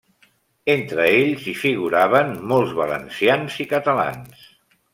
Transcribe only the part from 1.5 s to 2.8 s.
hi figuraven molts